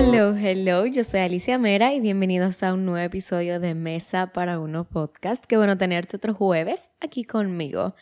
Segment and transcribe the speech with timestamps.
[0.00, 4.60] Hello, hello, yo soy Alicia Mera y bienvenidos a un nuevo episodio de Mesa para
[4.60, 5.44] Uno Podcast.
[5.44, 7.96] Qué bueno tenerte otro jueves aquí conmigo.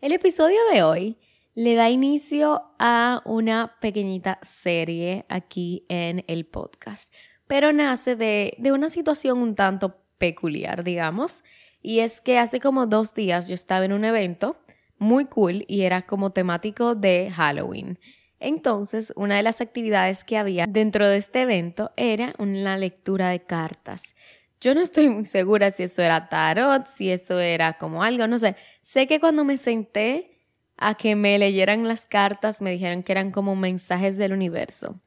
[0.00, 1.16] El episodio de hoy
[1.56, 7.12] le da inicio a una pequeñita serie aquí en el podcast,
[7.48, 11.42] pero nace de, de una situación un tanto peculiar, digamos,
[11.82, 14.56] y es que hace como dos días yo estaba en un evento
[14.98, 17.98] muy cool y era como temático de Halloween.
[18.40, 23.40] Entonces, una de las actividades que había dentro de este evento era una lectura de
[23.40, 24.14] cartas.
[24.60, 28.38] Yo no estoy muy segura si eso era tarot, si eso era como algo, no
[28.38, 28.56] sé.
[28.82, 30.38] Sé que cuando me senté
[30.76, 34.98] a que me leyeran las cartas, me dijeron que eran como mensajes del universo.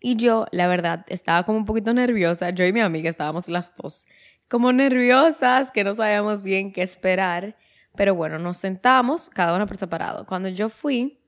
[0.00, 2.50] Y yo, la verdad, estaba como un poquito nerviosa.
[2.50, 4.06] Yo y mi amiga estábamos las dos
[4.48, 7.56] como nerviosas, que no sabíamos bien qué esperar.
[7.96, 10.26] Pero bueno, nos sentamos, cada una por separado.
[10.26, 11.18] Cuando yo fui,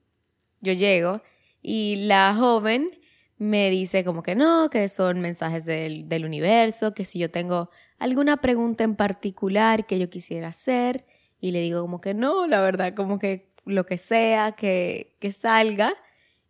[0.61, 1.23] yo llego
[1.70, 2.98] y la joven
[3.36, 7.69] me dice como que no, que son mensajes del, del, universo, que si yo tengo
[7.98, 11.05] alguna pregunta en particular que yo quisiera hacer,
[11.42, 15.30] y le digo como que no, la verdad, como que lo que sea, que, que
[15.30, 15.92] salga,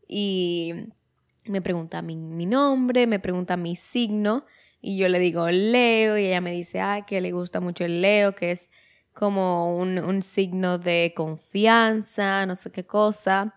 [0.07, 0.73] y
[1.47, 4.47] me pregunta mi, mi nombre, me pregunta mi signo,
[4.81, 8.03] y yo le digo Leo, y ella me dice, ah, que le gusta mucho el
[8.03, 8.71] Leo, que es
[9.13, 13.57] como un, un signo de confianza, no sé qué cosa,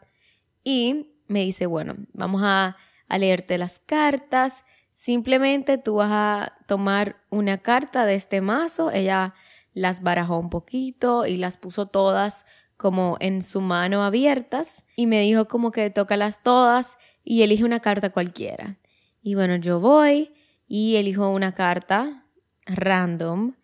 [0.63, 2.77] y me dice, bueno, vamos a,
[3.09, 4.63] leerte las cartas.
[4.91, 8.89] Simplemente tú vas a tomar una carta de este mazo.
[8.89, 9.33] Ella
[9.73, 12.45] las barajó un poquito y las puso todas
[12.77, 17.81] como en su mano abiertas y me dijo como que tócalas todas y elige una
[17.81, 18.77] carta cualquiera.
[19.21, 20.31] Y bueno, yo voy
[20.67, 22.25] y elijo una carta
[22.65, 23.55] random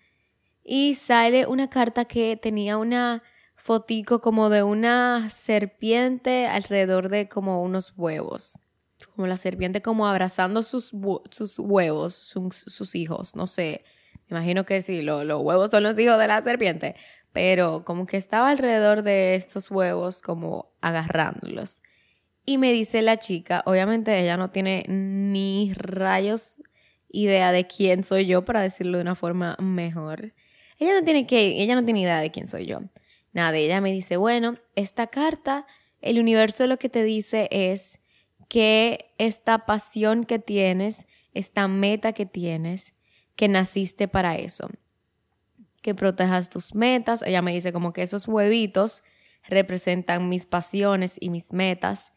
[0.61, 3.23] y sale una carta que tenía una
[3.67, 8.61] fotico como de una serpiente alrededor de como unos huevos.
[9.14, 10.93] Como la serpiente como abrazando sus,
[11.31, 13.83] sus huevos, sus, hijos, no sé.
[14.30, 16.95] Me imagino que sí, los huevos son los hijos de la serpiente,
[17.33, 21.81] pero como que estaba alrededor de estos huevos como agarrándolos.
[22.45, 26.61] Y me dice la chica, obviamente ella no tiene ni rayos
[27.09, 30.33] idea de quién soy yo para decirlo de una forma mejor.
[30.80, 32.80] Ella no tiene que, ella no tiene idea de quién soy yo.
[33.37, 35.67] Nada, ella me dice, bueno, esta carta,
[36.02, 37.99] el universo lo que te dice es
[38.49, 41.05] que esta pasión que tienes,
[41.36, 42.95] esta meta que tienes,
[43.36, 44.70] que naciste para eso.
[45.83, 47.21] Que protejas tus metas.
[47.21, 49.03] Ella me dice como que esos huevitos
[49.48, 52.14] representan mis pasiones y mis metas.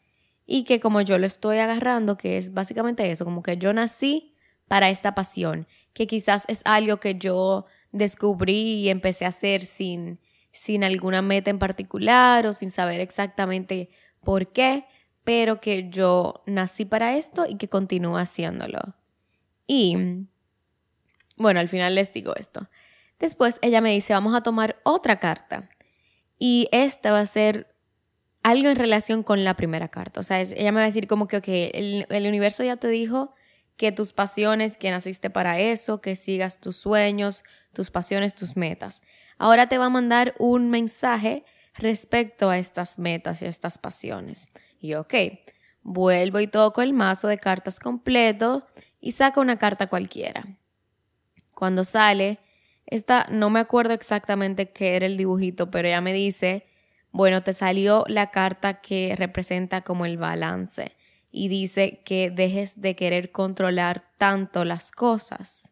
[0.47, 4.33] Y que como yo lo estoy agarrando, que es básicamente eso, como que yo nací
[4.67, 10.19] para esta pasión, que quizás es algo que yo descubrí y empecé a hacer sin,
[10.51, 13.89] sin alguna meta en particular o sin saber exactamente
[14.21, 14.85] por qué,
[15.23, 18.95] pero que yo nací para esto y que continúo haciéndolo.
[19.67, 20.25] Y,
[21.37, 22.69] bueno, al final les digo esto.
[23.19, 25.69] Después ella me dice, vamos a tomar otra carta.
[26.37, 27.75] Y esta va a ser
[28.43, 30.19] algo en relación con la primera carta.
[30.19, 32.87] O sea, ella me va a decir como que, ok, el, el universo ya te
[32.87, 33.33] dijo
[33.77, 39.01] que tus pasiones, que naciste para eso, que sigas tus sueños, tus pasiones, tus metas.
[39.41, 44.47] Ahora te va a mandar un mensaje respecto a estas metas y a estas pasiones.
[44.79, 45.15] Y ok,
[45.81, 48.67] vuelvo y toco el mazo de cartas completo
[48.99, 50.45] y saco una carta cualquiera.
[51.55, 52.37] Cuando sale,
[52.85, 56.67] esta no me acuerdo exactamente qué era el dibujito, pero ella me dice,
[57.09, 60.95] bueno, te salió la carta que representa como el balance
[61.31, 65.71] y dice que dejes de querer controlar tanto las cosas.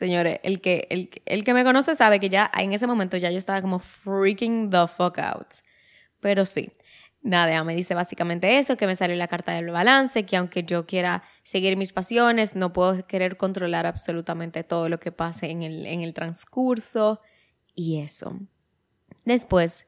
[0.00, 3.30] Señores, el que, el, el que me conoce sabe que ya en ese momento ya
[3.30, 5.48] yo estaba como freaking the fuck out.
[6.20, 6.72] Pero sí,
[7.20, 10.86] nada, me dice básicamente eso, que me salió la carta del balance, que aunque yo
[10.86, 15.84] quiera seguir mis pasiones, no puedo querer controlar absolutamente todo lo que pase en el,
[15.84, 17.20] en el transcurso
[17.74, 18.38] y eso.
[19.26, 19.86] Después,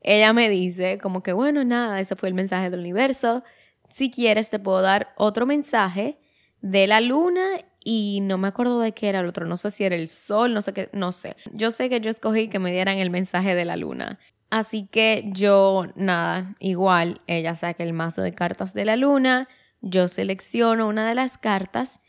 [0.00, 3.44] ella me dice como que, bueno, nada, ese fue el mensaje del universo.
[3.88, 6.18] Si quieres, te puedo dar otro mensaje
[6.62, 9.84] de la luna y no me acuerdo de qué era el otro, no sé si
[9.84, 11.36] era el sol, no sé qué, no sé.
[11.52, 14.18] Yo sé que yo escogí que me dieran el mensaje de la luna.
[14.50, 19.48] Así que yo, nada, igual, ella saca el mazo de cartas de la luna,
[19.80, 22.00] yo selecciono una de las cartas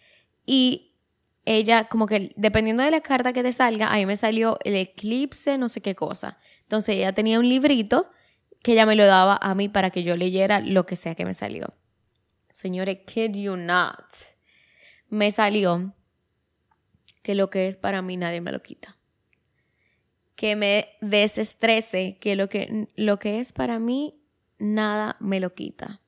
[0.45, 0.91] y
[1.45, 5.57] ella, como que dependiendo de la carta que te salga, ahí me salió el eclipse,
[5.57, 6.37] no sé qué cosa.
[6.63, 8.11] Entonces ella tenía un librito
[8.61, 11.25] que ella me lo daba a mí para que yo leyera lo que sea que
[11.25, 11.73] me salió.
[12.49, 14.32] Señores, kid you not
[15.13, 15.94] me salió
[17.21, 18.98] que lo que es para mí nadie me lo quita.
[20.36, 24.19] Que me desestrese, que lo que, lo que es para mí
[24.57, 26.01] nada me lo quita.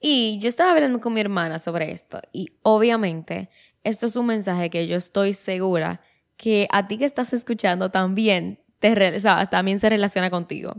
[0.00, 3.50] Y yo estaba hablando con mi hermana sobre esto y obviamente
[3.84, 6.00] esto es un mensaje que yo estoy segura
[6.36, 9.20] que a ti que estás escuchando también, te,
[9.50, 10.74] también se relaciona contigo.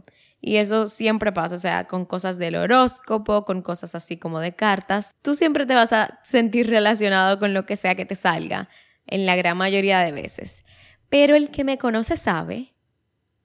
[0.47, 4.55] Y eso siempre pasa, o sea, con cosas del horóscopo, con cosas así como de
[4.55, 5.15] cartas.
[5.23, 8.69] Tú siempre te vas a sentir relacionado con lo que sea que te salga,
[9.07, 10.63] en la gran mayoría de veces.
[11.09, 12.75] Pero el que me conoce sabe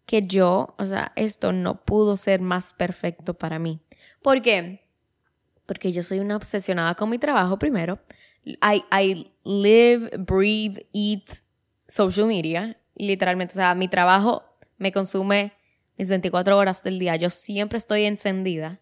[0.05, 3.81] que yo, o sea, esto no pudo ser más perfecto para mí.
[4.21, 4.87] ¿Por qué?
[5.65, 7.99] Porque yo soy una obsesionada con mi trabajo primero.
[8.45, 11.31] I, I live, breathe, eat
[11.89, 12.79] social media.
[12.95, 14.45] Literalmente, o sea, mi trabajo
[14.77, 15.55] me consume
[16.01, 17.15] mis 24 horas del día.
[17.17, 18.81] Yo siempre estoy encendida.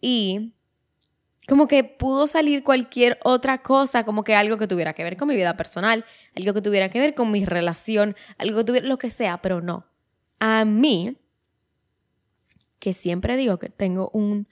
[0.00, 0.54] Y
[1.48, 5.26] como que pudo salir cualquier otra cosa, como que algo que tuviera que ver con
[5.26, 6.04] mi vida personal,
[6.36, 9.60] algo que tuviera que ver con mi relación, algo que tuviera lo que sea, pero
[9.60, 9.88] no.
[10.38, 11.16] A mí,
[12.78, 14.46] que siempre digo que tengo un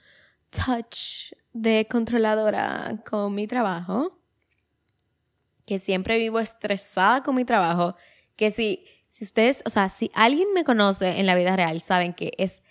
[0.49, 4.19] touch de controladora con mi trabajo,
[5.65, 7.95] que siempre vivo estresada con mi trabajo,
[8.35, 12.15] que si si ustedes, o sea, si alguien me conoce en la vida real, saben
[12.15, 12.63] que es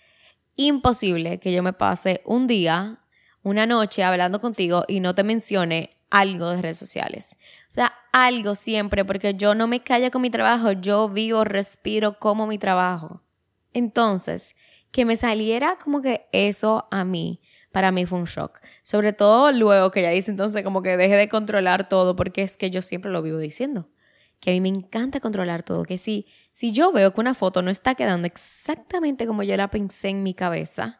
[0.57, 2.99] imposible que yo me pase un día,
[3.43, 7.37] una noche hablando contigo y no te mencione algo de redes sociales.
[7.69, 12.19] O sea, algo siempre, porque yo no me callo con mi trabajo, yo vivo, respiro
[12.19, 13.21] como mi trabajo.
[13.71, 14.57] Entonces,
[14.91, 17.39] que me saliera como que eso a mí,
[17.71, 18.59] para mí fue un shock.
[18.83, 22.57] Sobre todo luego que ya dice entonces como que deje de controlar todo, porque es
[22.57, 23.87] que yo siempre lo vivo diciendo
[24.43, 27.61] que a mí me encanta controlar todo, que si, si yo veo que una foto
[27.61, 30.99] no está quedando exactamente como yo la pensé en mi cabeza,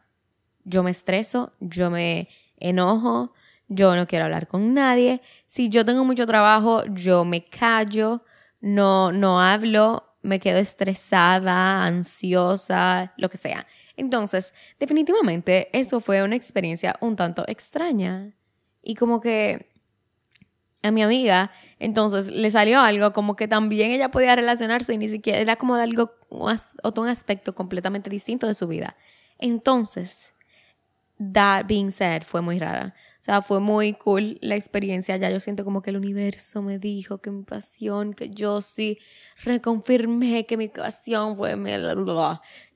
[0.64, 3.34] yo me estreso, yo me enojo,
[3.68, 5.20] yo no quiero hablar con nadie.
[5.46, 8.24] Si yo tengo mucho trabajo, yo me callo,
[8.62, 13.66] no, no hablo, me quedo estresada, ansiosa, lo que sea.
[13.98, 18.32] Entonces, definitivamente, eso fue una experiencia un tanto extraña.
[18.82, 19.70] Y como que
[20.82, 25.08] a mi amiga entonces le salió algo como que también ella podía relacionarse y ni
[25.08, 28.96] siquiera era como de algo, otro aspecto completamente distinto de su vida.
[29.38, 30.34] Entonces,
[31.18, 32.94] that being said, fue muy rara.
[33.20, 35.16] O sea, fue muy cool la experiencia.
[35.16, 38.98] Ya yo siento como que el universo me dijo que mi pasión, que yo sí
[39.44, 41.70] reconfirmé que mi pasión fue mi...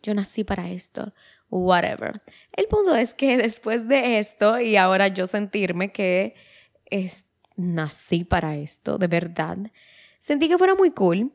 [0.03, 1.13] Yo nací para esto.
[1.51, 2.23] Whatever.
[2.53, 6.35] El punto es que después de esto y ahora yo sentirme que
[6.87, 7.28] es
[7.59, 9.59] nací para esto, de verdad,
[10.21, 11.33] sentí que fuera muy cool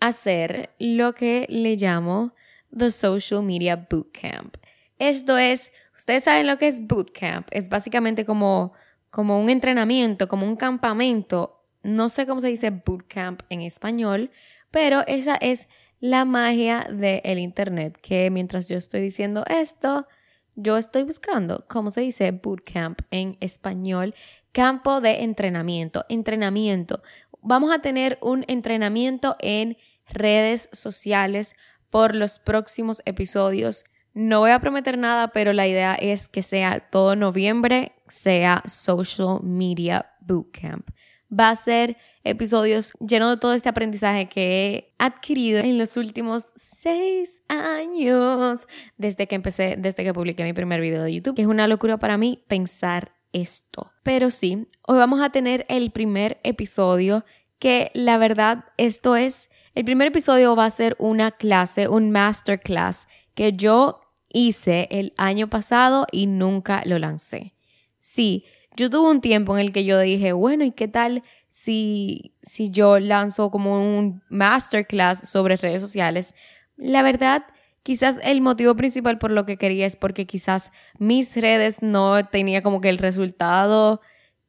[0.00, 2.34] hacer lo que le llamo
[2.76, 4.56] The Social Media Bootcamp.
[4.98, 8.72] Esto es, ustedes saben lo que es bootcamp, es básicamente como,
[9.10, 11.64] como un entrenamiento, como un campamento.
[11.82, 14.30] No sé cómo se dice bootcamp en español,
[14.70, 15.68] pero esa es
[16.00, 20.06] la magia del Internet, que mientras yo estoy diciendo esto,
[20.54, 24.14] yo estoy buscando cómo se dice bootcamp en español
[24.52, 27.02] Campo de entrenamiento, entrenamiento.
[27.40, 31.54] Vamos a tener un entrenamiento en redes sociales
[31.88, 33.84] por los próximos episodios.
[34.12, 39.40] No voy a prometer nada, pero la idea es que sea todo noviembre, sea Social
[39.42, 40.86] Media Bootcamp.
[41.32, 46.52] Va a ser episodios llenos de todo este aprendizaje que he adquirido en los últimos
[46.56, 48.66] seis años
[48.98, 52.18] desde que empecé, desde que publiqué mi primer video de YouTube, es una locura para
[52.18, 53.92] mí pensar esto.
[54.02, 57.24] Pero sí, hoy vamos a tener el primer episodio
[57.58, 63.06] que la verdad esto es, el primer episodio va a ser una clase, un masterclass
[63.34, 67.54] que yo hice el año pasado y nunca lo lancé.
[67.98, 68.44] Sí,
[68.76, 72.70] yo tuve un tiempo en el que yo dije, bueno, ¿y qué tal si, si
[72.70, 76.34] yo lanzo como un masterclass sobre redes sociales?
[76.76, 77.44] La verdad,
[77.82, 82.62] Quizás el motivo principal por lo que quería es porque quizás mis redes no tenía
[82.62, 84.00] como que el resultado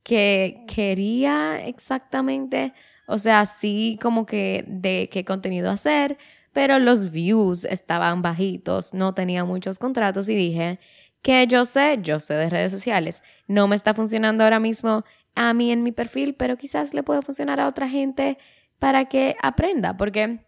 [0.04, 2.74] que quería exactamente.
[3.08, 6.18] O sea, sí como que de qué contenido hacer,
[6.54, 10.80] pero los views estaban bajitos, no tenía muchos contratos y dije
[11.24, 13.24] que yo sé, yo sé de redes sociales.
[13.48, 15.04] No me está funcionando ahora mismo
[15.36, 18.38] a mí en mi perfil, pero quizás le puede funcionar a otra gente
[18.78, 20.46] para que aprenda, porque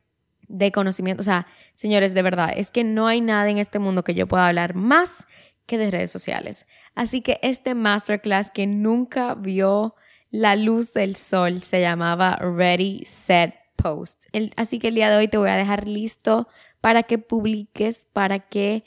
[0.48, 1.22] de conocimiento.
[1.22, 4.28] O sea, señores, de verdad, es que no hay nada en este mundo que yo
[4.28, 5.26] pueda hablar más
[5.66, 6.66] que de redes sociales.
[6.94, 9.96] Así que este masterclass que nunca vio
[10.32, 14.26] la luz del sol se llamaba Ready, Set, Post.
[14.56, 16.48] así que el día de hoy te voy a dejar listo
[16.82, 18.84] para que publiques, para que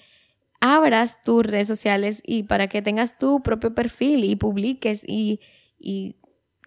[0.61, 5.41] abras tus redes sociales y para que tengas tu propio perfil y publiques y,
[5.79, 6.17] y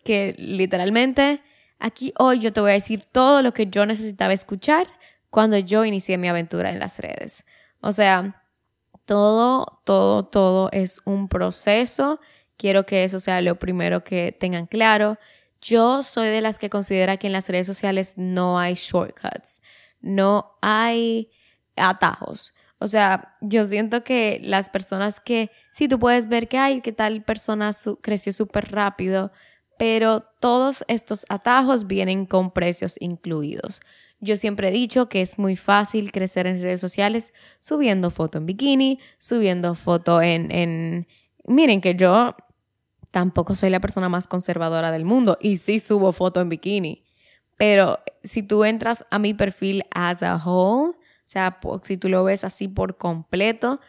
[0.03, 1.41] que literalmente
[1.81, 4.87] Aquí hoy yo te voy a decir todo lo que yo necesitaba escuchar
[5.29, 7.43] cuando yo inicié mi aventura en las redes.
[7.81, 8.37] O sea,
[9.05, 12.19] Todo, todo, todo es un proceso.
[12.57, 15.17] Quiero que eso sea lo primero que tengan claro.
[15.61, 19.61] Yo soy de las que considera que en las redes sociales no hay shortcuts,
[20.01, 21.29] no hay
[21.75, 22.53] atajos.
[22.79, 26.93] O sea, yo siento que las personas que, sí, tú puedes ver que hay, que
[26.93, 27.71] tal persona
[28.01, 29.31] creció súper rápido,
[29.81, 33.81] pero todos estos atajos vienen con precios incluidos.
[34.19, 38.45] Yo siempre he dicho que es muy fácil crecer en redes sociales subiendo foto en
[38.45, 41.07] bikini, subiendo foto en, en...
[41.47, 42.35] Miren que yo
[43.09, 47.03] tampoco soy la persona más conservadora del mundo y sí subo foto en bikini.
[47.57, 50.95] Pero si tú entras a mi perfil as a whole, o
[51.25, 53.79] sea, si tú lo ves así por completo,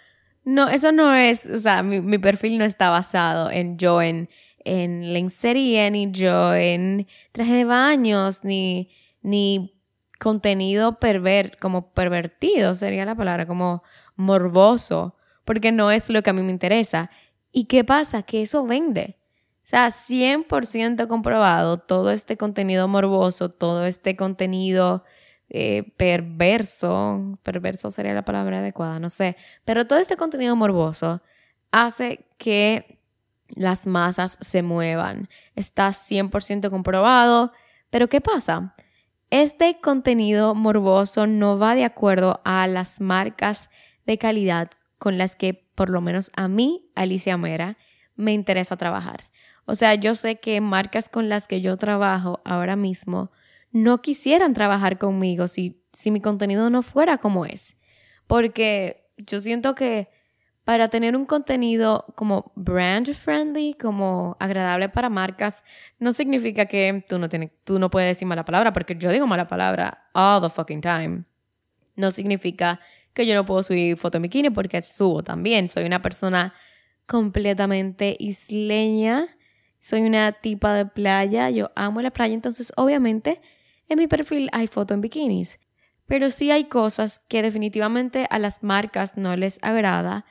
[0.44, 4.28] no, eso no es, o sea, mi, perfil no está basado en yo en,
[4.64, 8.90] en lencería, ni yo en traje de baños, ni,
[9.22, 9.74] ni
[10.18, 13.82] contenido perver, como pervertido sería la palabra, como
[14.16, 17.10] morboso, porque no es lo que a mí me interesa.
[17.50, 18.22] ¿Y qué pasa?
[18.22, 19.18] Que eso vende.
[19.64, 25.04] O sea, 100% comprobado todo este contenido morboso, todo este contenido
[25.48, 31.20] eh, perverso, perverso sería la palabra adecuada, no sé, pero todo este contenido morboso
[31.70, 33.01] hace que
[33.56, 35.28] las masas se muevan.
[35.54, 37.52] Está 100% comprobado,
[37.90, 38.74] pero ¿qué pasa?
[39.30, 43.70] Este contenido morboso no va de acuerdo a las marcas
[44.04, 47.76] de calidad con las que por lo menos a mí, Alicia Mera,
[48.14, 49.30] me interesa trabajar.
[49.64, 53.30] O sea, yo sé que marcas con las que yo trabajo ahora mismo
[53.70, 57.76] no quisieran trabajar conmigo si, si mi contenido no fuera como es.
[58.26, 60.06] Porque yo siento que
[60.64, 65.60] para tener un contenido como brand friendly, como agradable para marcas,
[65.98, 69.26] no significa que tú no, tienes, tú no puedes decir mala palabra, porque yo digo
[69.26, 71.24] mala palabra all the fucking time.
[71.96, 72.80] No significa
[73.12, 75.68] que yo no puedo subir foto en bikini porque subo también.
[75.68, 76.54] Soy una persona
[77.06, 79.36] completamente isleña.
[79.78, 81.50] Soy una tipa de playa.
[81.50, 82.34] Yo amo la playa.
[82.34, 83.40] Entonces, obviamente,
[83.88, 85.58] en mi perfil hay foto en bikinis,
[86.06, 90.24] pero sí hay cosas que definitivamente a las marcas no les agrada.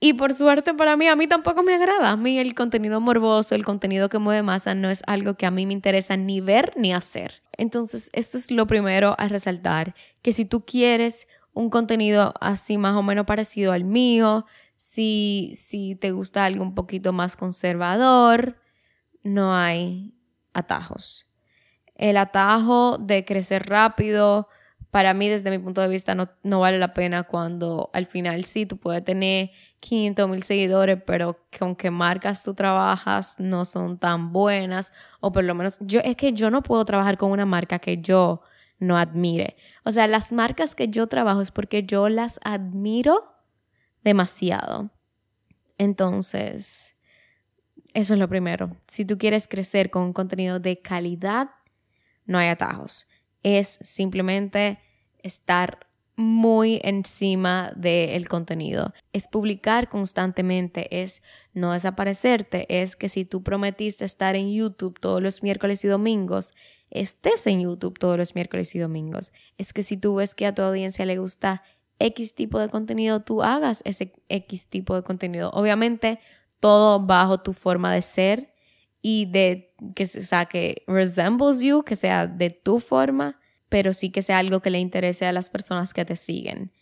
[0.00, 2.10] Y por suerte para mí, a mí tampoco me agrada.
[2.10, 5.50] A mí el contenido morboso, el contenido que mueve masa, no es algo que a
[5.50, 7.42] mí me interesa ni ver ni hacer.
[7.56, 12.94] Entonces, esto es lo primero a resaltar, que si tú quieres un contenido así más
[12.94, 18.56] o menos parecido al mío, si, si te gusta algo un poquito más conservador,
[19.24, 20.14] no hay
[20.52, 21.28] atajos
[21.98, 24.48] el atajo de crecer rápido,
[24.90, 28.64] para mí desde mi punto de vista no, vale la pena cuando al final sí,
[28.64, 34.32] tú puedes tener 500 mil seguidores, pero con que marcas tú trabajas no son tan
[34.32, 37.78] buenas, o por lo menos yo es que yo no puedo trabajar con una marca
[37.78, 38.42] que yo
[38.78, 39.56] no admire.
[39.84, 43.28] O sea, las marcas que yo trabajo es porque yo las admiro
[44.04, 44.90] demasiado.
[45.76, 46.96] Entonces,
[47.94, 48.76] eso es lo primero.
[48.86, 51.50] Si tú quieres crecer con un contenido de calidad,
[52.24, 53.07] no hay atajos.
[53.42, 54.78] Es simplemente
[55.22, 58.92] estar muy encima del contenido.
[59.12, 65.22] Es publicar constantemente, es no desaparecerte, es que si tú prometiste estar en YouTube todos
[65.22, 66.54] los miércoles y domingos,
[66.90, 69.32] estés en YouTube todos los miércoles y domingos.
[69.58, 71.62] Es que si tú ves que a tu audiencia le gusta
[72.00, 75.50] X tipo de contenido, tú hagas ese X tipo de contenido.
[75.50, 76.18] Obviamente,
[76.58, 78.54] todo bajo tu forma de ser
[79.02, 84.22] y de que, sea, que resembles you, que sea de tu forma, pero sí que
[84.22, 86.72] sea algo que le interese a las personas que te siguen.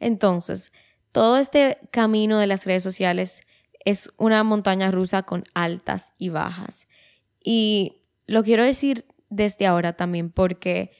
[0.00, 0.72] Entonces,
[1.12, 3.42] todo este camino de las redes sociales
[3.84, 6.86] es una montaña rusa con altas y bajas.
[7.42, 10.92] Y lo quiero decir desde ahora también porque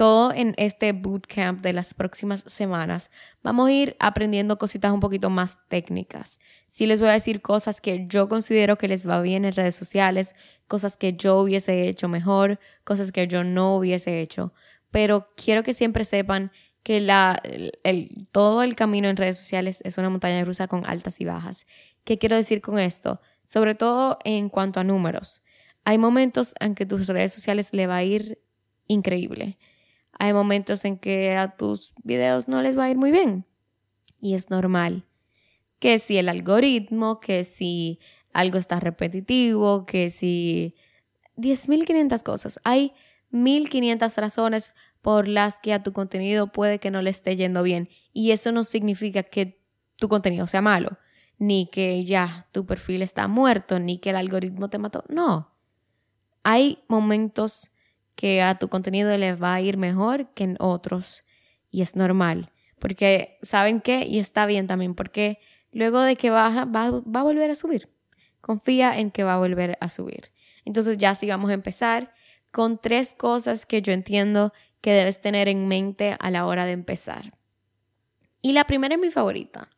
[0.00, 3.10] todo en este bootcamp de las próximas semanas
[3.42, 6.38] vamos a ir aprendiendo cositas un poquito más técnicas.
[6.66, 9.74] Sí les voy a decir cosas que yo considero que les va bien en redes
[9.74, 10.34] sociales,
[10.68, 14.54] cosas que yo hubiese hecho mejor, cosas que yo no hubiese hecho.
[14.90, 16.50] Pero quiero que siempre sepan
[16.82, 17.38] que la,
[17.84, 21.66] el, todo el camino en redes sociales es una montaña rusa con altas y bajas.
[22.04, 23.20] ¿Qué quiero decir con esto?
[23.44, 25.42] Sobre todo en cuanto a números.
[25.84, 28.40] Hay momentos en que tus redes sociales le va a ir
[28.86, 29.58] increíble
[30.20, 33.46] hay momentos en que a tus videos no les va a ir muy bien.
[34.20, 35.06] Y es normal.
[35.78, 37.98] Que si el algoritmo, que si
[38.34, 40.76] algo está repetitivo, que si
[41.38, 42.60] 10.500 cosas.
[42.64, 42.92] Hay
[43.32, 47.88] 1.500 razones por las que a tu contenido puede que no le esté yendo bien.
[48.12, 49.64] Y eso no significa que
[49.96, 50.98] tu contenido sea malo,
[51.38, 55.02] ni que ya tu perfil está muerto, ni que el algoritmo te mató.
[55.08, 55.50] No.
[56.42, 57.70] Hay momentos
[58.20, 61.24] que a tu contenido le va a ir mejor que en otros
[61.70, 62.52] y es normal.
[62.78, 64.04] Porque, ¿saben qué?
[64.06, 65.38] Y está bien también, porque
[65.72, 67.88] luego de que baja, va, va a volver a subir.
[68.42, 70.32] Confía en que va a volver a subir.
[70.66, 72.12] Entonces ya sí vamos a empezar
[72.50, 76.72] con tres cosas que yo entiendo que debes tener en mente a la hora de
[76.72, 77.38] empezar.
[78.42, 79.70] Y la primera es mi favorita.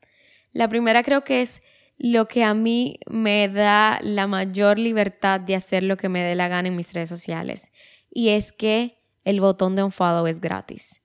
[0.50, 1.62] La primera creo que es
[1.96, 6.34] lo que a mí me da la mayor libertad de hacer lo que me dé
[6.34, 7.70] la gana en mis redes sociales.
[8.14, 11.00] Y es que el botón de unfollow es gratis.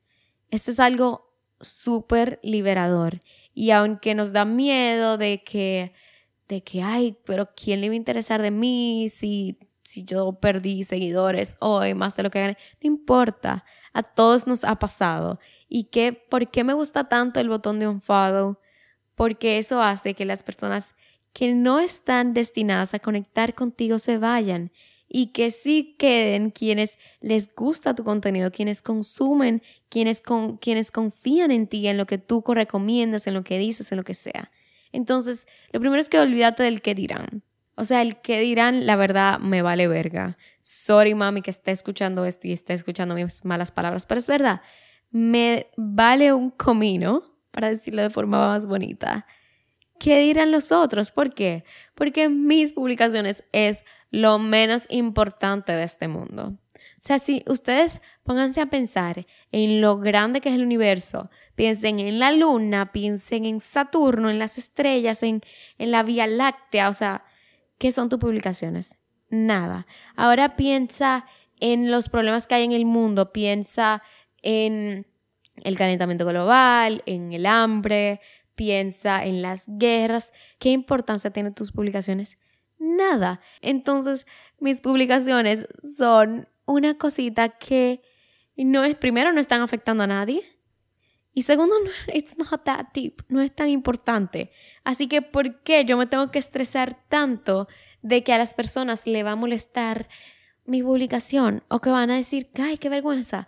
[0.51, 3.21] Esto es algo súper liberador.
[3.53, 5.93] Y aunque nos da miedo de que,
[6.49, 10.83] de que, ay, pero ¿quién le va a interesar de mí si, si yo perdí
[10.83, 12.57] seguidores hoy más de lo que gané?
[12.83, 13.63] No importa.
[13.93, 15.39] A todos nos ha pasado.
[15.69, 18.59] ¿Y qué, por qué me gusta tanto el botón de unfollow?
[19.15, 20.93] Porque eso hace que las personas
[21.31, 24.71] que no están destinadas a conectar contigo se vayan
[25.07, 31.51] y que sí queden quienes les gusta tu contenido, quienes consumen, quienes, con, quienes confían
[31.51, 34.51] en ti, en lo que tú recomiendas, en lo que dices, en lo que sea.
[34.91, 37.43] Entonces, lo primero es que olvídate del qué dirán.
[37.75, 40.37] O sea, el qué dirán, la verdad, me vale verga.
[40.61, 44.61] Sorry, mami, que esté escuchando esto y esté escuchando mis malas palabras, pero es verdad
[45.11, 49.25] me vale un comino, para decirlo de forma más bonita.
[49.99, 51.09] ¿Qué dirán los otros?
[51.11, 51.63] ¿Por qué?
[51.95, 56.57] Porque mis publicaciones es lo menos importante de este mundo.
[56.97, 61.99] O sea, si ustedes pónganse a pensar en lo grande que es el universo, piensen
[61.99, 65.41] en la luna, piensen en Saturno, en las estrellas, en,
[65.77, 67.23] en la Vía Láctea, o sea,
[67.77, 68.95] ¿qué son tus publicaciones?
[69.29, 69.85] Nada.
[70.15, 71.25] Ahora piensa
[71.59, 74.01] en los problemas que hay en el mundo, piensa
[74.41, 75.05] en
[75.63, 78.21] el calentamiento global, en el hambre,
[78.55, 80.33] piensa en las guerras.
[80.59, 82.37] ¿Qué importancia tienen tus publicaciones?
[82.79, 83.39] Nada.
[83.61, 84.27] Entonces,
[84.59, 85.67] mis publicaciones
[85.97, 88.01] son una cosita que
[88.55, 90.43] no es, primero, no están afectando a nadie.
[91.33, 94.51] Y segundo, no, it's not that deep, no es tan importante.
[94.83, 97.67] Así que, ¿por qué yo me tengo que estresar tanto
[98.01, 100.07] de que a las personas le va a molestar
[100.65, 101.63] mi publicación?
[101.69, 103.47] O que van a decir, ay, qué vergüenza.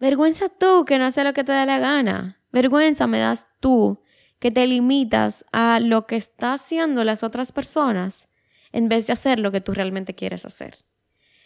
[0.00, 2.40] Vergüenza tú que no haces lo que te da la gana.
[2.52, 4.02] Vergüenza me das tú
[4.38, 8.29] que te limitas a lo que están haciendo las otras personas
[8.72, 10.76] en vez de hacer lo que tú realmente quieres hacer.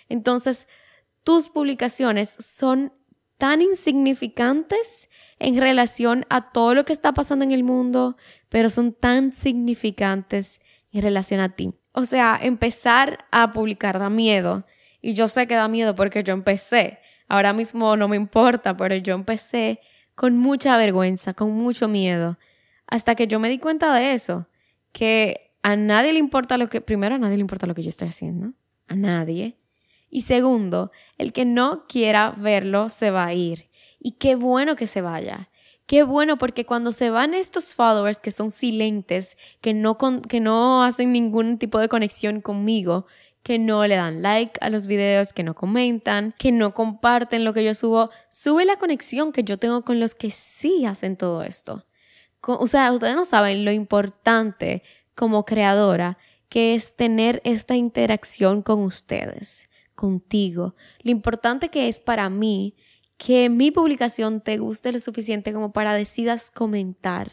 [0.09, 0.67] Entonces,
[1.23, 2.93] tus publicaciones son
[3.39, 5.09] tan insignificantes
[5.39, 8.17] en relación a todo lo que está pasando en el mundo,
[8.49, 10.61] pero son tan significantes
[10.93, 11.75] en relación a ti.
[11.93, 14.65] O sea, empezar a publicar da miedo.
[15.01, 17.01] Y yo sé que da miedo porque yo empecé.
[17.29, 19.81] Ahora mismo no me importa, pero yo empecé
[20.15, 22.39] con mucha vergüenza, con mucho miedo,
[22.87, 24.49] hasta que yo me di cuenta de eso,
[24.93, 27.89] que a nadie le importa lo que, primero a nadie le importa lo que yo
[27.89, 28.53] estoy haciendo,
[28.87, 29.57] a nadie.
[30.11, 33.71] Y segundo, el que no quiera verlo se va a ir.
[33.99, 35.49] Y qué bueno que se vaya.
[35.87, 39.97] Qué bueno porque cuando se van estos followers que son silentes, que no,
[40.29, 43.07] que no hacen ningún tipo de conexión conmigo,
[43.43, 47.55] que no le dan like a los videos, que no comentan, que no comparten lo
[47.55, 51.43] que yo subo, sube la conexión que yo tengo con los que sí hacen todo
[51.43, 51.87] esto.
[52.43, 54.83] O sea, ustedes no saben lo importante
[55.15, 60.75] como creadora que es tener esta interacción con ustedes, contigo.
[61.03, 62.77] Lo importante que es para mí
[63.17, 67.33] que mi publicación te guste lo suficiente como para decidas comentar.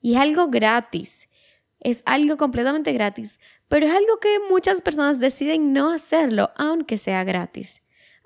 [0.00, 1.28] Y es algo gratis.
[1.80, 7.22] Es algo completamente gratis, pero es algo que muchas personas deciden no hacerlo, aunque sea
[7.22, 7.82] gratis.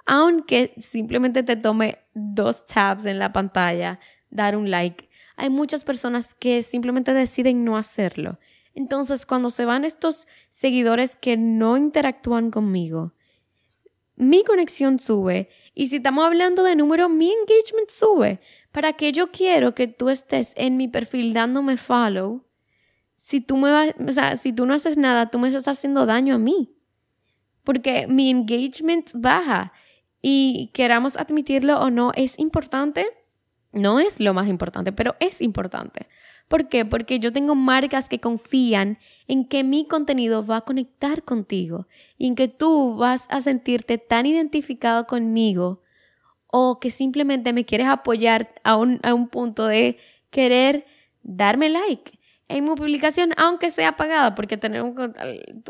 [0.07, 5.11] Aunque simplemente te tome dos tabs en la pantalla, dar un like.
[5.37, 8.39] Hay muchas personas que simplemente deciden no hacerlo.
[8.75, 13.13] Entonces, cuando se van estos seguidores que no interactúan conmigo,
[14.17, 15.49] mi conexión sube.
[15.75, 18.41] Y si estamos hablando de número, mi engagement sube.
[18.71, 22.45] ¿Para que yo quiero que tú estés en mi perfil dándome follow?
[23.57, 26.75] me vas, si tú no haces nada, tú me estás haciendo daño a mí.
[27.65, 29.73] Porque mi engagement baja
[30.21, 33.07] y queramos admitirlo o no, es importante.
[33.73, 36.09] No es lo más importante, pero es importante.
[36.49, 36.85] ¿Por qué?
[36.85, 42.27] Porque yo tengo marcas que confían en que mi contenido va a conectar contigo y
[42.27, 45.83] en que tú vas a sentirte tan identificado conmigo
[46.47, 49.99] o que simplemente me quieres apoyar a un, a un punto de
[50.31, 50.85] querer
[51.23, 54.95] darme like en mi publicación, aunque sea pagada, porque tenemos,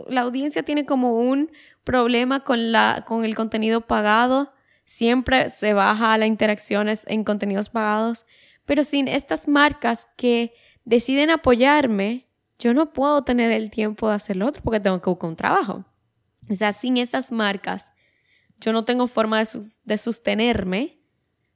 [0.08, 1.52] la audiencia tiene como un
[1.84, 4.52] problema con, la, con el contenido pagado.
[4.84, 8.26] Siempre se baja las interacciones en contenidos pagados,
[8.64, 14.36] pero sin estas marcas que deciden apoyarme, yo no puedo tener el tiempo de hacer
[14.36, 15.84] lo otro porque tengo que buscar un trabajo.
[16.50, 17.92] O sea, sin esas marcas,
[18.60, 19.42] yo no tengo forma
[19.84, 21.00] de, sostenerme,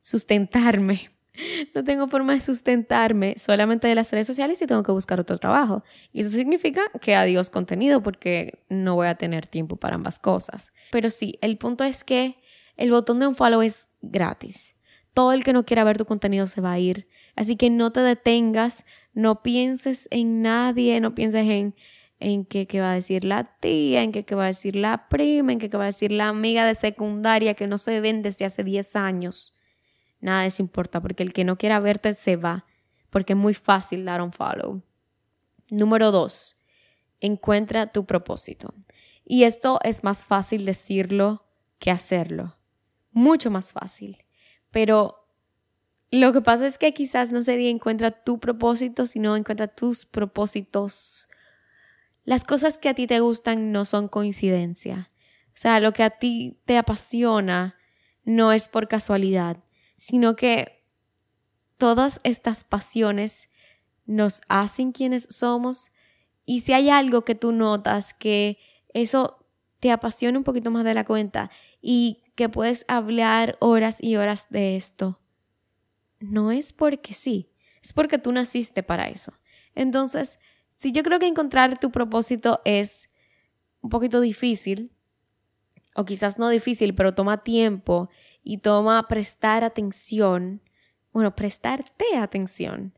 [0.01, 1.17] sustentarme
[1.75, 5.39] no tengo forma de sustentarme solamente de las redes sociales y tengo que buscar otro
[5.39, 5.83] trabajo.
[6.13, 10.73] Y eso significa que adiós contenido porque no voy a tener tiempo para ambas cosas.
[10.91, 12.39] Pero sí, el punto es que
[12.77, 14.75] el botón de un follow es gratis.
[15.15, 17.09] Todo el que no quiera ver tu contenido se va a ir.
[17.37, 18.85] Así que no te detengas,
[19.17, 21.75] no pienses en nadie, no pienses en,
[22.21, 25.09] en qué, qué va a decir la tía, en qué, qué va a decir la
[25.09, 28.23] prima, en qué, qué va a decir la amiga de secundaria que no se ven
[28.23, 29.57] desde hace 10 años
[30.21, 32.67] nada de eso importa, porque el que no quiera verte se va,
[33.11, 34.83] porque es muy fácil dar un follow.
[35.71, 36.57] Número dos,
[37.21, 38.75] encuentra tu propósito.
[39.25, 41.45] Y esto es más fácil decirlo
[41.79, 42.57] que hacerlo.
[43.11, 44.25] Mucho más fácil.
[44.71, 45.26] Pero
[46.11, 51.29] lo que pasa es que quizás no sería encuentra tu propósito, sino encuentra tus propósitos.
[52.25, 55.09] Las cosas que a ti te gustan no son coincidencia.
[55.49, 57.77] O sea, lo que a ti te apasiona
[58.25, 59.59] no es por casualidad
[59.97, 60.85] sino que
[61.79, 63.51] todas estas pasiones
[64.05, 65.91] nos hacen quienes somos
[66.45, 68.59] y si hay algo que tú notas que
[68.95, 69.45] eso
[69.81, 71.51] te apasiona un poquito más de la cuenta
[71.83, 75.21] y que puedes hablar horas y horas de esto,
[76.21, 77.51] no es porque sí,
[77.83, 79.33] es porque tú naciste para eso.
[79.75, 83.11] Entonces, si yo creo que encontrar tu propósito es
[83.81, 84.93] un poquito difícil,
[85.95, 88.11] o quizás no difícil, pero toma tiempo
[88.43, 90.63] y toma prestar atención,
[91.13, 92.93] bueno, prestarte atención.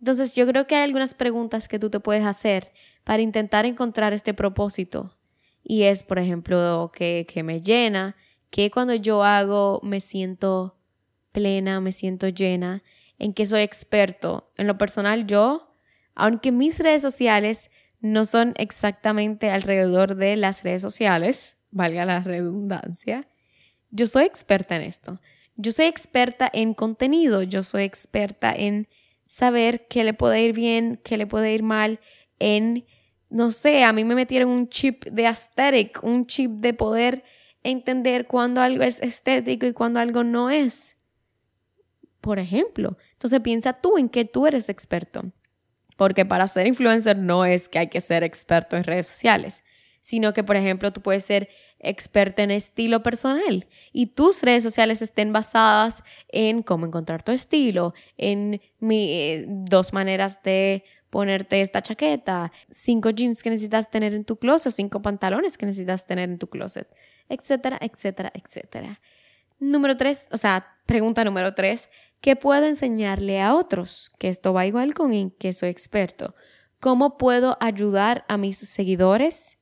[0.00, 2.72] Entonces yo creo que hay algunas preguntas que tú te puedes hacer
[3.04, 5.16] para intentar encontrar este propósito.
[5.62, 8.16] Y es, por ejemplo, que, me llena,
[8.50, 10.79] que cuando yo hago me siento
[11.32, 12.82] plena, me siento llena,
[13.18, 14.52] en que soy experto.
[14.56, 15.74] En lo personal yo,
[16.14, 23.28] aunque mis redes sociales no son exactamente alrededor de las redes sociales, valga la redundancia,
[23.90, 25.20] yo soy experta en esto.
[25.56, 28.88] Yo soy experta en contenido, yo soy experta en
[29.28, 32.00] saber qué le puede ir bien, qué le puede ir mal,
[32.38, 32.86] en,
[33.28, 37.24] no sé, a mí me metieron un chip de aesthetic, un chip de poder
[37.62, 40.96] entender cuando algo es estético y cuando algo no es.
[42.20, 45.32] Por ejemplo, entonces piensa tú en qué tú eres experto.
[45.96, 49.62] Porque para ser influencer no es que hay que ser experto en redes sociales,
[50.00, 55.02] sino que, por ejemplo, tú puedes ser experta en estilo personal y tus redes sociales
[55.02, 61.82] estén basadas en cómo encontrar tu estilo, en mi, eh, dos maneras de ponerte esta
[61.82, 66.38] chaqueta, cinco jeans que necesitas tener en tu closet, cinco pantalones que necesitas tener en
[66.38, 66.88] tu closet,
[67.28, 69.00] etcétera, etcétera, etcétera.
[69.58, 74.10] Número tres, o sea, pregunta número tres, ¿qué puedo enseñarle a otros?
[74.18, 76.34] Que esto va igual con en que soy experto.
[76.78, 79.58] ¿Cómo puedo ayudar a mis seguidores?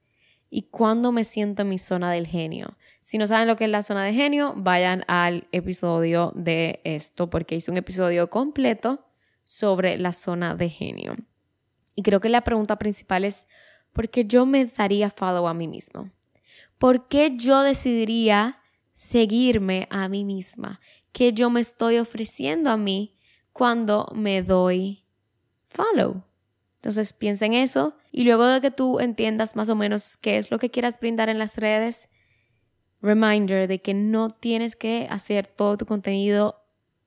[0.50, 2.76] y cuándo me siento en mi zona del genio.
[3.00, 7.30] Si no saben lo que es la zona de genio, vayan al episodio de esto
[7.30, 9.06] porque hice un episodio completo
[9.44, 11.16] sobre la zona de genio.
[11.94, 13.46] Y creo que la pregunta principal es,
[13.92, 16.10] ¿por qué yo me daría follow a mí mismo?
[16.78, 18.60] ¿Por qué yo decidiría
[18.92, 20.80] seguirme a mí misma?
[21.12, 23.16] ¿Qué yo me estoy ofreciendo a mí
[23.52, 25.04] cuando me doy
[25.68, 26.22] follow?
[26.76, 30.50] Entonces piensa en eso y luego de que tú entiendas más o menos qué es
[30.50, 32.08] lo que quieras brindar en las redes,
[33.02, 36.62] reminder de que no tienes que hacer todo tu contenido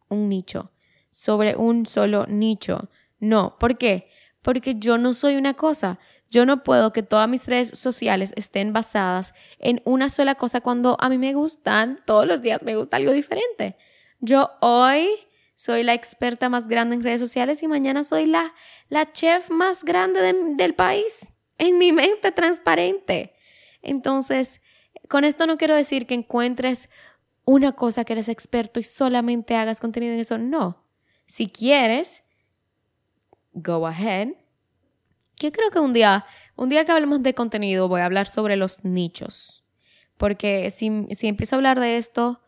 [0.09, 0.71] un nicho,
[1.09, 2.89] sobre un solo nicho.
[3.19, 4.09] No, ¿por qué?
[4.41, 5.99] Porque yo no soy una cosa.
[6.29, 10.97] Yo no puedo que todas mis redes sociales estén basadas en una sola cosa cuando
[10.99, 13.77] a mí me gustan, todos los días me gusta algo diferente.
[14.21, 15.09] Yo hoy
[15.55, 18.53] soy la experta más grande en redes sociales y mañana soy la,
[18.87, 23.33] la chef más grande del país en mi mente transparente.
[23.81, 24.61] Entonces,
[25.09, 26.87] con esto no quiero decir que encuentres
[27.45, 30.37] una cosa que eres experto y solamente hagas contenido en eso.
[30.37, 30.85] No.
[31.25, 32.23] Si quieres,
[33.53, 34.29] go ahead.
[35.37, 38.55] Yo creo que un día, un día que hablemos de contenido, voy a hablar sobre
[38.55, 39.63] los nichos.
[40.17, 42.41] Porque si, si empiezo a hablar de esto,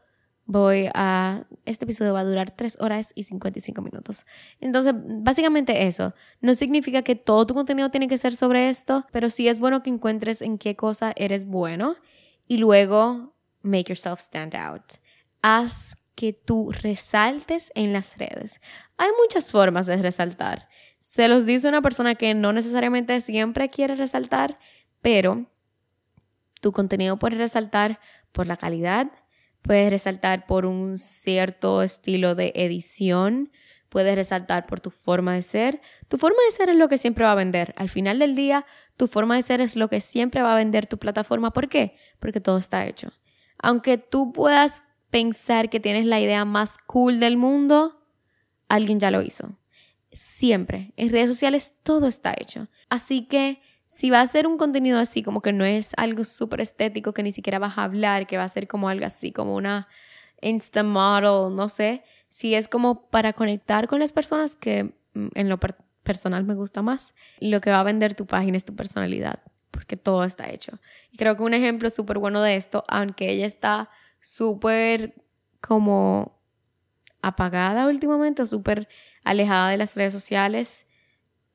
[0.45, 1.45] voy a...
[1.65, 4.25] Este episodio va a durar 3 horas y 55 minutos.
[4.59, 6.13] Entonces, básicamente eso.
[6.41, 9.83] No significa que todo tu contenido tiene que ser sobre esto, pero sí es bueno
[9.83, 11.95] que encuentres en qué cosa eres bueno
[12.47, 14.83] y luego make yourself stand out.
[15.41, 18.61] Haz que tú resaltes en las redes.
[18.97, 20.67] Hay muchas formas de resaltar.
[20.99, 24.59] Se los dice una persona que no necesariamente siempre quiere resaltar,
[25.01, 25.47] pero
[26.61, 27.99] tu contenido puede resaltar
[28.31, 29.11] por la calidad,
[29.63, 33.51] Puedes resaltar por un cierto estilo de edición,
[33.89, 35.81] puedes resaltar por tu forma de ser.
[36.09, 37.73] Tu forma de ser es lo que siempre va a vender.
[37.77, 38.65] Al final del día,
[38.97, 41.53] tu forma de ser es lo que siempre va a vender tu plataforma.
[41.53, 41.95] ¿Por qué?
[42.19, 43.13] Porque todo está hecho.
[43.57, 48.03] Aunque tú puedas pensar que tienes la idea más cool del mundo,
[48.67, 49.57] alguien ya lo hizo.
[50.11, 50.91] Siempre.
[50.97, 52.67] En redes sociales todo está hecho.
[52.89, 53.61] Así que
[54.03, 57.23] si va a ser un contenido así, como que no es algo súper estético, que
[57.23, 59.87] ni siquiera vas a hablar, que va a ser como algo así, como una
[60.41, 65.47] Insta model, no sé, si es como para conectar con las personas que mm, en
[65.47, 65.57] lo
[66.03, 69.95] personal me gusta más, lo que va a vender tu página es tu personalidad, porque
[69.95, 70.73] todo está hecho.
[71.09, 73.89] Y creo que un ejemplo súper bueno de esto, aunque ella está
[74.19, 75.15] súper
[75.61, 76.41] como
[77.21, 78.89] apagada últimamente súper
[79.23, 80.87] alejada de las redes sociales,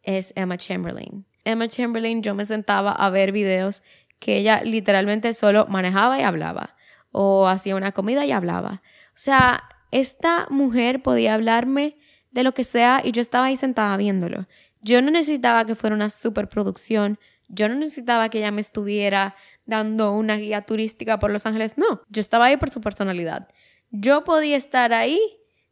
[0.03, 1.28] es Emma Chamberlain.
[1.51, 3.83] Emma Chamberlain yo me sentaba a ver videos
[4.19, 6.77] que ella literalmente solo manejaba y hablaba
[7.13, 8.83] o hacía una comida y hablaba.
[9.09, 11.97] O sea, esta mujer podía hablarme
[12.31, 14.47] de lo que sea y yo estaba ahí sentada viéndolo.
[14.81, 19.35] Yo no necesitaba que fuera una superproducción, yo no necesitaba que ella me estuviera
[19.65, 23.49] dando una guía turística por Los Ángeles, no, yo estaba ahí por su personalidad.
[23.91, 25.21] Yo podía estar ahí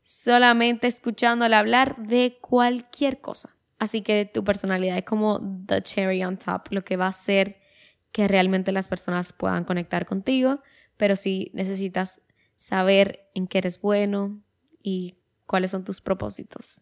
[0.02, 3.55] solamente escuchándola hablar de cualquier cosa.
[3.78, 7.60] Así que tu personalidad es como the cherry on top, lo que va a hacer
[8.12, 10.60] que realmente las personas puedan conectar contigo,
[10.96, 12.22] pero si necesitas
[12.56, 14.40] saber en qué eres bueno
[14.82, 16.80] y cuáles son tus propósitos.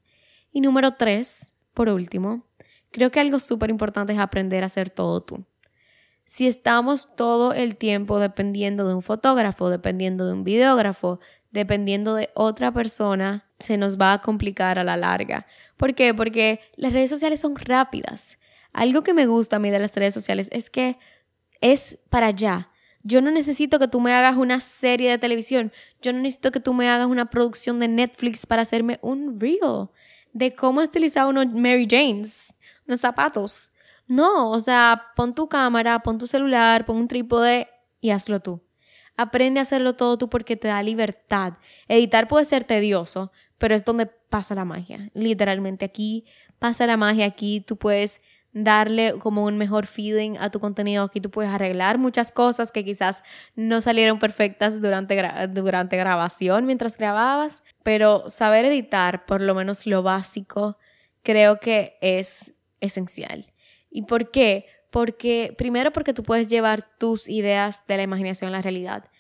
[0.52, 2.46] Y número tres, por último,
[2.92, 5.44] creo que algo súper importante es aprender a hacer todo tú.
[6.24, 11.18] Si estamos todo el tiempo dependiendo de un fotógrafo, dependiendo de un videógrafo,
[11.54, 15.46] dependiendo de otra persona, se nos va a complicar a la larga.
[15.76, 16.12] ¿Por qué?
[16.12, 18.38] Porque las redes sociales son rápidas.
[18.72, 20.98] Algo que me gusta a mí de las redes sociales es que
[21.60, 22.70] es para allá.
[23.04, 25.72] Yo no necesito que tú me hagas una serie de televisión.
[26.02, 29.90] Yo no necesito que tú me hagas una producción de Netflix para hacerme un reel
[30.32, 32.56] de cómo estilizar unos Mary Janes,
[32.88, 33.70] unos zapatos.
[34.08, 37.68] No, o sea, pon tu cámara, pon tu celular, pon un trípode
[38.00, 38.60] y hazlo tú.
[39.16, 41.54] Aprende a hacerlo todo tú porque te da libertad.
[41.88, 45.10] Editar puede ser tedioso, pero es donde pasa la magia.
[45.14, 46.24] Literalmente aquí
[46.58, 48.20] pasa la magia, aquí tú puedes
[48.54, 51.04] darle como un mejor feeling a tu contenido.
[51.04, 53.22] Aquí tú puedes arreglar muchas cosas que quizás
[53.56, 60.02] no salieron perfectas durante, durante grabación mientras grababas, pero saber editar, por lo menos lo
[60.02, 60.78] básico,
[61.22, 63.52] creo que es esencial.
[63.90, 64.66] ¿Y por qué?
[64.94, 69.10] Porque, primero porque tú puedes llevar tus ideas de la imaginación a la realidad.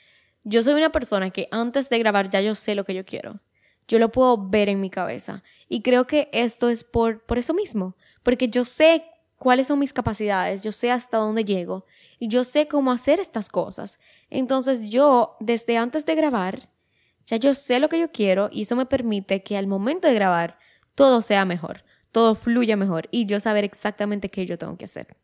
[0.44, 3.40] Yo soy una persona que antes de grabar ya yo sé lo que yo quiero.
[3.88, 5.42] Yo lo puedo ver en mi cabeza.
[5.68, 7.96] Y creo que esto es por, por eso mismo.
[8.22, 9.04] Porque yo sé
[9.36, 11.86] cuáles son mis capacidades, yo sé hasta dónde llego
[12.20, 13.98] y yo sé cómo hacer estas cosas.
[14.30, 16.68] Entonces yo, desde antes de grabar,
[17.26, 20.14] ya yo sé lo que yo quiero y eso me permite que al momento de
[20.14, 20.56] grabar
[20.94, 21.82] todo sea mejor,
[22.12, 25.16] todo fluya mejor y yo saber exactamente qué yo tengo que hacer.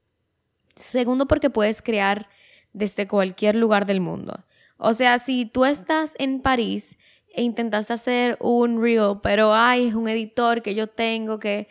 [0.81, 2.29] Segundo, porque puedes crear
[2.73, 4.45] desde cualquier lugar del mundo.
[4.77, 6.97] O sea, si tú estás en París
[7.35, 11.69] e intentas hacer un reel, pero hay es un editor que yo tengo que...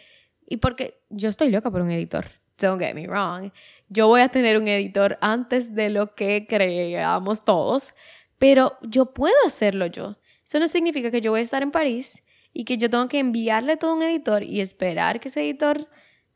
[0.48, 2.26] Y porque yo estoy loca por un editor,
[2.60, 3.52] don't get me wrong.
[3.90, 7.94] Yo voy a tener un editor antes de lo que creamos todos,
[8.38, 10.18] pero yo puedo hacerlo yo.
[10.46, 13.20] Eso no significa que yo voy a estar en París y que yo tengo que
[13.20, 15.88] enviarle todo un editor y esperar que ese editor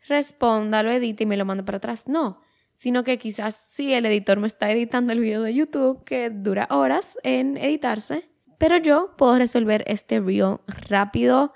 [0.08, 2.08] responda, lo edite y me lo mande para atrás.
[2.08, 2.42] No,
[2.74, 6.68] sino que quizás si el editor me está editando el video de YouTube que dura
[6.70, 10.58] horas en editarse, pero yo puedo resolver este reel
[10.90, 11.54] rápido,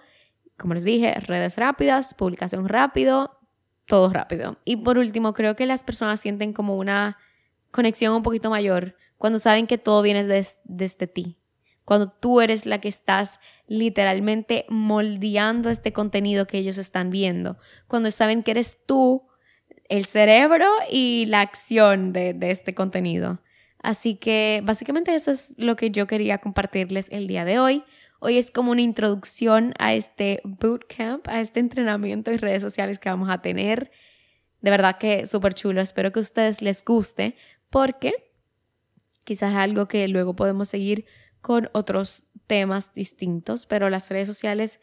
[0.57, 3.39] como les dije, redes rápidas, publicación rápido,
[3.85, 4.57] todo rápido.
[4.65, 7.13] Y por último, creo que las personas sienten como una
[7.71, 10.25] conexión un poquito mayor cuando saben que todo viene
[10.63, 11.37] desde ti.
[11.85, 17.57] Cuando tú eres la que estás literalmente moldeando este contenido que ellos están viendo.
[17.87, 19.26] Cuando saben que eres tú
[19.89, 23.41] el cerebro y la acción de, este contenido.
[23.79, 27.83] Así que básicamente eso es lo que yo quería compartirles el día de hoy.
[28.19, 33.09] Hoy es como una introducción a este bootcamp, a este entrenamiento y redes sociales que
[33.09, 33.91] vamos a tener.
[34.61, 35.81] De verdad que súper chulo.
[35.81, 37.35] Espero que a ustedes les guste
[37.69, 38.13] porque
[39.23, 41.05] quizás es algo que luego podemos seguir
[41.41, 44.79] con otros temas distintos, pero las redes sociales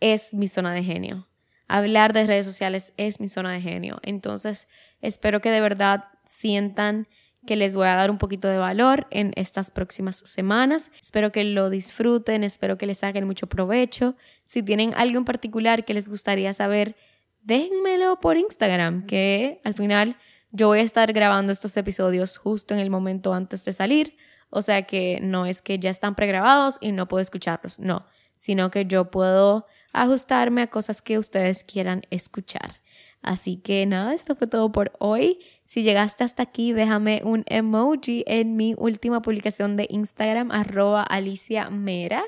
[0.00, 1.28] es mi zona de genio
[1.78, 3.98] hablar de redes sociales es mi zona de genio.
[4.02, 4.68] Entonces,
[5.00, 7.08] espero que de verdad sientan
[7.46, 10.90] que les voy a dar un poquito de valor en estas próximas semanas.
[11.00, 14.16] Espero que lo disfruten, espero que les saquen mucho provecho.
[14.46, 16.94] Si tienen algo en particular que les gustaría saber,
[17.40, 20.16] déjenmelo por Instagram, que al final
[20.50, 24.16] yo voy a estar grabando estos episodios justo en el momento antes de salir.
[24.50, 28.06] O sea que no es que ya están pregrabados y no puedo escucharlos, no,
[28.36, 32.80] sino que yo puedo ajustarme a cosas que ustedes quieran escuchar.
[33.22, 35.38] Así que nada, esto fue todo por hoy.
[35.64, 41.70] Si llegaste hasta aquí, déjame un emoji en mi última publicación de Instagram, arroba Alicia
[41.70, 42.24] Mera.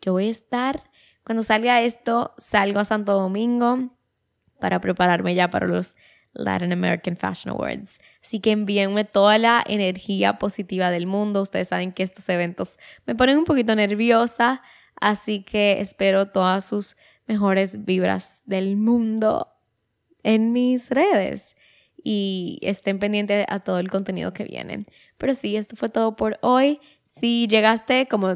[0.00, 0.84] Yo voy a estar
[1.24, 3.90] Cuando salga esto, salgo a Santo Domingo
[4.58, 5.94] para prepararme ya para los
[6.32, 7.98] Latin American Fashion Awards.
[8.22, 11.42] Así que envíenme toda la energía positiva del mundo.
[11.42, 14.62] Ustedes saben que estos eventos me ponen un poquito nerviosa,
[15.00, 19.48] así que espero todas sus mejores vibras del mundo
[20.22, 21.56] en mis redes
[22.02, 24.84] y estén pendientes a todo el contenido que viene.
[25.18, 26.80] Pero sí, esto fue todo por hoy.
[27.20, 28.34] Si llegaste, como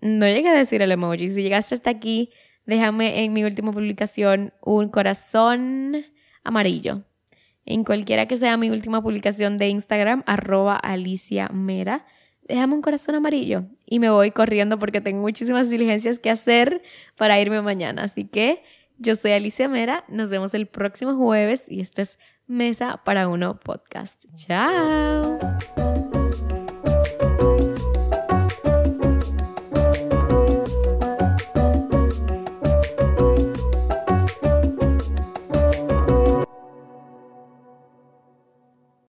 [0.00, 2.30] no llegué a decir el emoji, si llegaste hasta aquí,
[2.66, 5.96] déjame en mi última publicación un corazón
[6.44, 7.04] amarillo
[7.70, 12.06] en cualquiera que sea mi última publicación de Instagram, arroba Alicia Mera.
[12.48, 16.82] Déjame un corazón amarillo y me voy corriendo porque tengo muchísimas diligencias que hacer
[17.16, 18.04] para irme mañana.
[18.04, 18.62] Así que
[18.96, 23.60] yo soy Alicia Mera, nos vemos el próximo jueves y esto es Mesa para Uno
[23.60, 24.24] Podcast.
[24.34, 25.38] Chao.